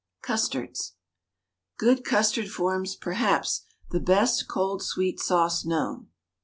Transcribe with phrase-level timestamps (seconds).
[0.23, 0.95] CUSTARDS.
[1.77, 6.07] Good custard forms, perhaps, the best cold sweet sauce known.